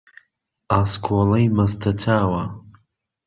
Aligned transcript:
ئاسکۆڵهی 0.71 1.45
مهسته 1.57 1.89
چاوه 2.01 2.43